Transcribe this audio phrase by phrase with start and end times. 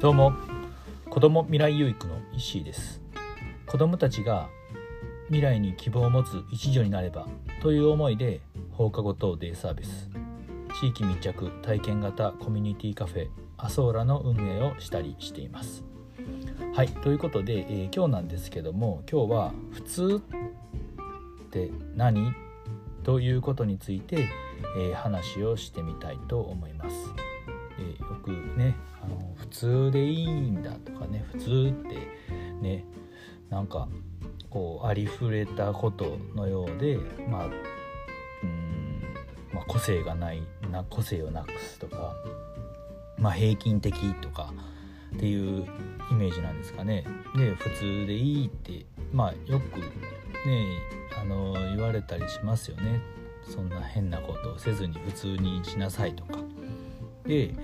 [0.00, 0.32] どうも
[1.10, 3.02] 子ども未来有育の石井です
[3.66, 4.48] 子どもたちが
[5.26, 7.28] 未来に希望を持つ一助になれば
[7.60, 8.40] という思いで
[8.72, 10.08] 放課後等デイサービス
[10.80, 13.28] 地域密着体験型コミュニティカフェ
[13.58, 15.84] アソーラの運営をしたりしています
[16.72, 20.22] はいということで、えー、今日なんですけども今日は「普通
[21.44, 22.32] って何?」
[23.04, 24.30] ということについて、
[24.78, 27.29] えー、話をしてみたいと思います。
[27.80, 31.96] えー、よくねあの普通でいいんだとかね普通って
[32.60, 32.84] ね
[33.48, 33.88] なんか
[34.50, 36.98] こうありふれたことのようで
[37.28, 37.46] まあ
[38.42, 39.02] うん
[39.52, 42.14] まあ、個性がないな個性をなくすとか、
[43.18, 44.52] まあ、平均的とか
[45.14, 45.66] っていう
[46.10, 47.04] イメージなんですかね。
[47.36, 49.80] で普通でいいってまあよく
[50.46, 50.66] ね
[51.20, 53.00] あの言われたりしますよね。
[53.42, 56.38] そんな変なことをせずに普通にしなさいとか。
[57.30, 57.54] で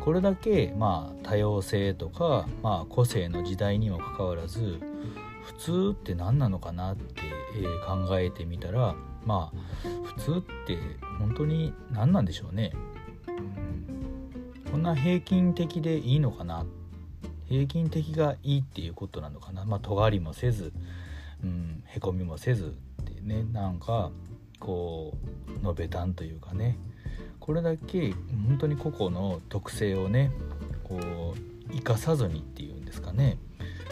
[0.00, 4.78] これだけまあ多様性とか、まあ、個性の時代にもかかわらず
[5.44, 7.22] 普通って何なのかなって、
[7.56, 10.78] え、考えてみたらまあ普通って
[11.18, 12.72] 本当に何なんでしょうね。
[14.70, 16.66] こんな平均的でいいのかな。
[17.46, 19.64] 平均的がいいっていうことなのかな。
[19.64, 20.72] まあ尖りもせず、
[21.42, 23.44] うん、へこみもせずってね。
[23.52, 24.10] なんか
[24.58, 25.16] こ
[25.60, 26.78] うのべたんというかね。
[27.44, 28.14] これだけ
[28.48, 30.32] 本当に個々の特性をね
[30.82, 33.36] こう生かさずにっていうんですかね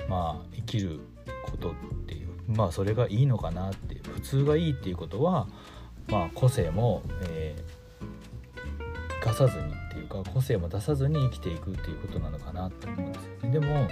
[0.09, 1.01] まあ生きる
[1.45, 1.75] ことっ
[2.07, 5.49] ていうまあそれがいいのかなって普通がいいっていうことは
[6.09, 13.51] まあ個性も、えー、生かさずにっていうか個性も出さずに生きていくっていうことなのかなと思うんですよね。
[13.51, 13.87] でも、うん、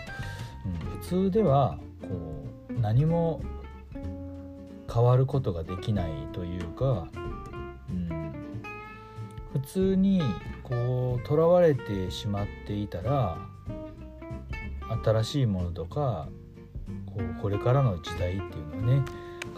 [1.03, 2.09] 普通ではこ
[2.71, 3.43] う何も
[4.91, 7.09] 変わることができないというか
[9.53, 10.23] 普通に
[10.63, 13.39] こうとらわれてしまっていたら
[15.05, 16.29] 新しいものとか
[17.07, 19.05] こうこれからの時代っていうのはね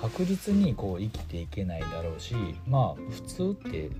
[0.00, 2.34] 確実にこう生きていけないだろうし
[2.66, 3.90] まあ普通って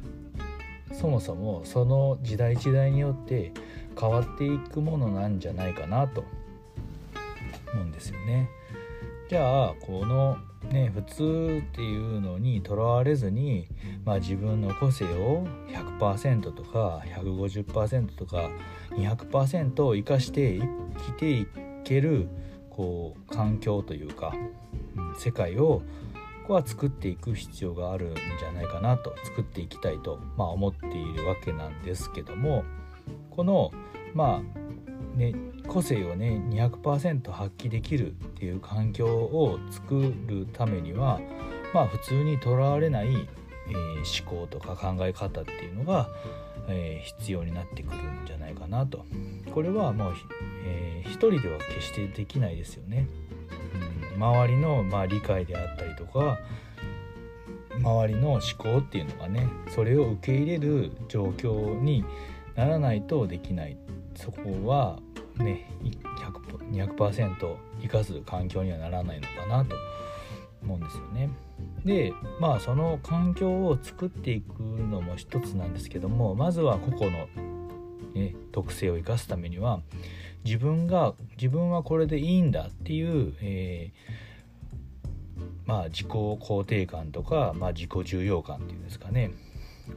[0.92, 3.52] そもそもその時代時代によって
[3.98, 6.25] 変わっていくものなんじゃないかなと
[7.72, 8.50] 思うんですよね。
[9.28, 10.36] じゃあこの
[10.72, 13.69] ね普通っていうのにとらわれずに、
[14.05, 18.50] まあ、自分の個性を100%とか150%とか
[18.91, 20.66] 200%を生かして生
[21.06, 21.47] きてい
[21.84, 22.28] ける
[22.71, 24.32] こう環境というか、
[25.19, 25.82] 世界を
[26.43, 32.65] ここは作っていく必要があるんじゃないかなと作っていきたいと、まあ、思っているわけなんですけども
[33.31, 33.71] この
[34.15, 34.62] まあ
[35.16, 35.34] ね、
[35.67, 41.21] 個性をね200%発揮できるっていう環境を作るためには
[41.73, 46.09] まあ普通にとらわれない、えー、思考とか考え方っていうのが、
[46.69, 49.05] えー、必要になってくるんじゃないかなと
[49.55, 50.15] これはもう、
[50.67, 53.06] えー、一人では決してできないですよね。
[54.15, 56.39] うん、周りの、まあ、理解であったりとか
[57.79, 62.05] 周りの思考っていうのがねそれを受け入れる状況に
[62.55, 63.77] ならないとできない
[64.15, 64.99] そこは
[65.42, 65.70] ね
[66.72, 69.76] 200%生かす環境にはならないのかなと
[70.62, 71.30] 思うんですよね。
[71.84, 77.28] でまあその環境を作っていくのも一つなんですけどもまずは個々の、
[78.14, 79.81] ね、特性を生かすためには
[80.44, 89.32] 自分が自分はこれでいいんだっていう、えー、まあ自己肯定感とか、まあ、自己重要感っていうんですかね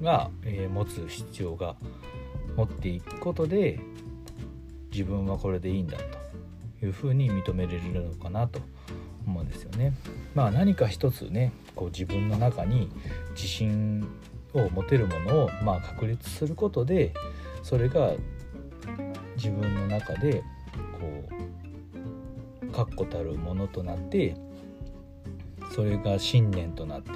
[0.01, 1.75] が、えー、持つ必要が
[2.55, 3.79] 持っていくことで
[4.95, 5.97] 自分はこれでいいんだ
[6.79, 8.61] というふうに認められるのかなと
[9.28, 9.94] 思うんですよね。
[10.33, 12.89] まあ何か一つねこう自分の中に
[13.31, 14.07] 自信
[14.53, 17.13] を持てるものをまあ確立することで
[17.61, 18.13] それが
[19.35, 20.41] 自分の中で
[20.97, 21.28] こ
[22.63, 24.38] う確固たるものとなって
[25.75, 27.11] それが信念となって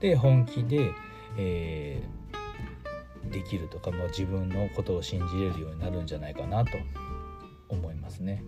[0.00, 0.90] で本気で、
[1.38, 6.72] えー、できるとか、まあ、自分のことを信じれるようになるんじゃないかなと
[8.06, 8.42] ますね。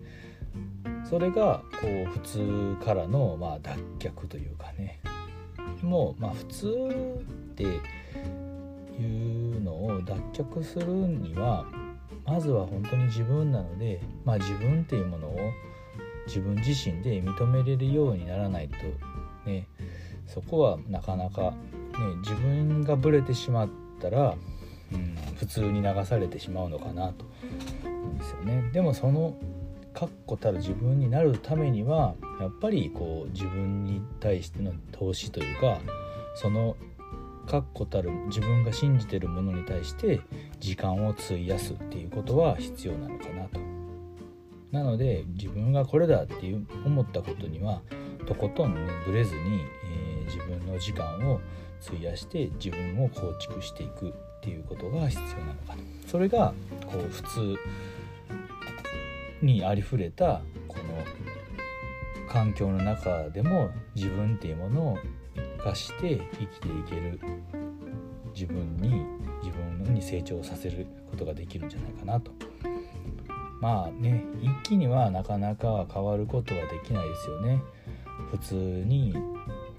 [1.09, 5.01] それがこう普通からのまあ脱却というかね。
[5.81, 11.65] もうまあ普通っていうのを脱却するには
[12.25, 15.37] まずは本当に自分なので、まあ、自分っていうものを
[16.27, 18.75] 自分自身で認めれるようにならないと
[19.49, 19.67] ね。
[20.27, 21.55] そこはなかなか、ね、
[22.21, 23.69] 自分がブレてしまっ
[23.99, 24.35] たら、
[24.93, 27.25] うん、普通に流されてしまうのかなと。
[28.17, 28.69] ですよね。
[28.73, 29.35] でもその
[29.93, 35.79] 確固たる自分になるためにはやっぱりこう自分に対しての投資というか
[36.35, 36.77] その
[37.47, 40.21] 確固たる自分が信じてるものに対して
[40.59, 43.59] 時間を費やすっていうことは必要なのかなと。
[44.71, 47.81] なので自分がこれだっていう思ったことには
[48.27, 49.39] とことんねぶれずに、
[49.83, 51.41] えー、自分の時間を
[51.83, 54.13] 費やして自分を構築していく。
[54.49, 56.53] っていうことが必要なのかなそれが
[56.87, 57.55] こう普通
[59.41, 61.03] にありふれたこの
[62.27, 64.97] 環境の中でも自分っていうものを
[65.59, 67.19] 生かして生きていける
[68.33, 69.05] 自分に
[69.43, 72.31] 自分に成長させることができるんじゃないかなと。
[73.61, 77.61] まあね一気にはなかなか変わることはできないですよね。
[78.31, 79.13] 普通に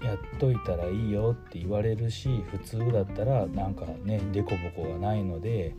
[0.03, 5.75] やっといたらいいよって言われるし普通だったらなんかね凸凹がないので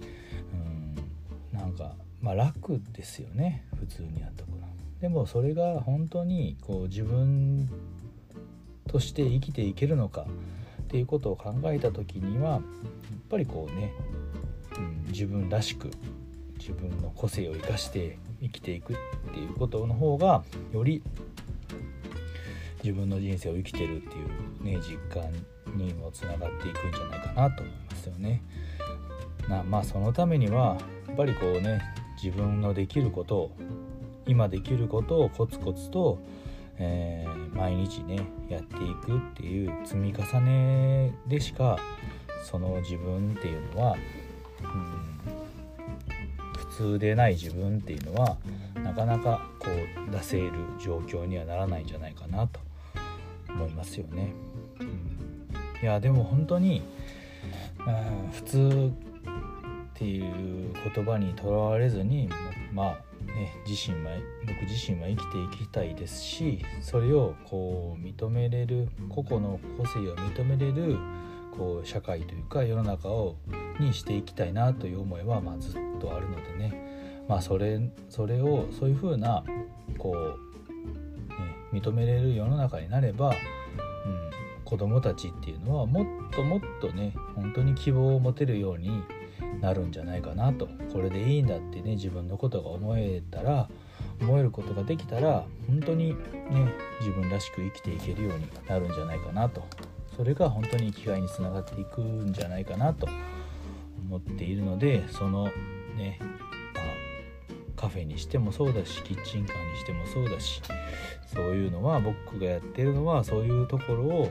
[0.52, 4.68] うんなんかまあ楽ですよね普通にやっとくの。
[5.00, 7.68] でもそれが本当にこう自分
[8.86, 10.26] として生きていけるのか
[10.82, 12.60] っていうことを考えた時にはやっ
[13.28, 13.92] ぱりこうね、
[14.76, 15.90] うん、自分らしく
[16.58, 18.96] 自分の個性を生かして生きていくっ
[19.32, 21.02] ていうことの方がより
[22.82, 25.30] 自分の人生を生きてるっていうね実感
[25.76, 28.42] にもつながっていくんじゃないかなと思いますよね。
[29.48, 30.76] なまあそのためには
[31.06, 31.80] やっぱりこうね
[32.22, 33.50] 自分のできることを
[34.26, 36.18] 今できることをコツコツと、
[36.78, 41.78] えー、毎日ねやっていくっていう積み重ねでしか
[42.44, 43.96] その自分っていうのは、
[44.62, 45.20] うん、
[46.56, 48.36] 普通でない自分っていうのは
[48.74, 52.60] なかなかこう出せる状況にはならないんじゃないかなと
[53.54, 54.32] 思いますよね。
[54.80, 56.82] うん、いやでも本当に、
[57.86, 58.92] うん、普通
[59.94, 62.28] っていう言葉にとらわれずに
[62.72, 62.86] まあ
[63.32, 64.12] ね自身は
[64.46, 70.96] 僕自身は生きていきたいですしそれをこう認めれる個々の個性を認めれる
[71.56, 73.36] こう社会というか世の中を
[73.78, 79.44] にしていきたいなという思いはまずっとあるのでねまあそれそれをそういうふうな
[79.98, 80.52] こう
[81.72, 83.34] 認めれる世の中になれば、うん、
[84.64, 89.02] 子どもたちっていうのはもっともっとね本当に希望を持てるように
[89.60, 90.68] なるんじゃないかなと。
[90.92, 93.68] これでいいんだってね自分のことが思えたら
[94.20, 96.16] 思えることができたら本当にね
[97.00, 99.62] 自分らしく生きていけるようになるんじゃないかなと。
[100.16, 103.08] それが本当に生きがいにつながっていくんじゃないかなと
[104.06, 105.44] 思っているのでその
[105.96, 106.18] ね
[107.82, 110.62] カフェにしてもそうだしキッチンカーにしてもそうだし
[111.34, 114.28] そういうのは僕がやってるのはそういうところを、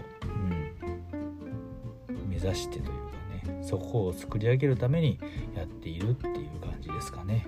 [2.09, 5.19] うん、目指してというかねそこを作り上げるために
[5.53, 7.45] やっているっていう感じですかね。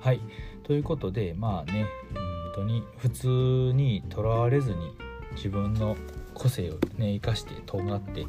[0.00, 0.20] はい
[0.62, 1.84] ということでまあね
[2.54, 4.92] 本当に普通にとらわれずに
[5.34, 5.94] 自分の
[6.32, 8.24] 個性をね生かしてとんがって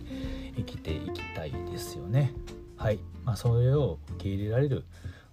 [0.58, 2.34] 生きていきたいですよね。
[2.76, 4.84] はい、まあ、それを受け入れられる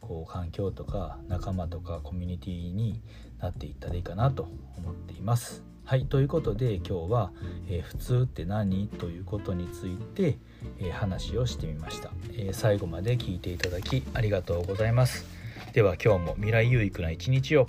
[0.00, 3.00] こう環境とか仲間とかコミュニティに
[3.38, 5.64] なっていったらいいかなと思っています。
[5.85, 7.32] はいということで今日は、
[7.69, 10.38] えー、普通って何?」ということについて、
[10.79, 15.26] えー、話をしてみました、えー、最後まで聞いていただきありがとうございます。
[15.73, 17.67] では今日も未来有益な一日を。